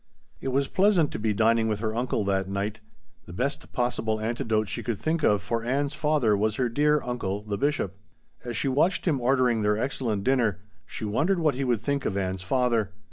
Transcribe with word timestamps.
It 0.39 0.47
was 0.47 0.67
pleasant 0.67 1.11
to 1.11 1.19
be 1.19 1.31
dining 1.31 1.67
with 1.67 1.77
her 1.79 1.93
uncle 1.93 2.25
that 2.25 2.49
night. 2.49 2.79
The 3.27 3.33
best 3.33 3.71
possible 3.71 4.19
antidote 4.19 4.67
she 4.67 4.81
could 4.81 4.97
think 4.97 5.21
of 5.21 5.43
for 5.43 5.63
Ann's 5.63 5.93
father 5.93 6.35
was 6.35 6.55
her 6.55 6.69
dear 6.69 7.03
uncle 7.03 7.43
the 7.43 7.55
Bishop. 7.59 7.95
As 8.43 8.57
she 8.57 8.67
watched 8.67 9.05
him 9.07 9.21
ordering 9.21 9.61
their 9.61 9.77
excellent 9.77 10.23
dinner 10.23 10.59
she 10.87 11.05
wondered 11.05 11.37
what 11.37 11.53
he 11.53 11.63
would 11.63 11.81
think 11.81 12.05
of 12.05 12.17
Ann's 12.17 12.41
father. 12.41 12.93